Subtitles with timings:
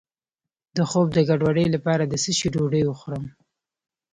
[0.75, 3.25] د خوب د ګډوډۍ لپاره د څه شي ډوډۍ وخورم؟